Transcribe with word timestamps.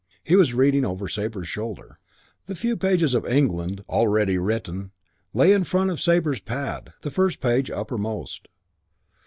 He 0.23 0.35
was 0.35 0.55
reading 0.55 0.83
over 0.83 1.07
Sabre's 1.07 1.47
shoulder. 1.47 1.99
The 2.47 2.55
few 2.55 2.75
pages 2.75 3.13
of 3.13 3.23
"England" 3.27 3.83
already 3.87 4.35
written 4.39 4.89
lay 5.31 5.53
in 5.53 5.63
front 5.63 5.91
of 5.91 6.01
Sabre's 6.01 6.39
pad, 6.39 6.93
the 7.01 7.11
first 7.11 7.39
page 7.39 7.69
uppermost. 7.69 8.47